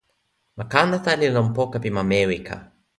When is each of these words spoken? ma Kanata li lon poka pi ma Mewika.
ma 0.57 0.65
Kanata 0.71 1.11
li 1.19 1.27
lon 1.35 1.47
poka 1.57 1.77
pi 1.83 1.89
ma 1.95 2.03
Mewika. 2.11 2.55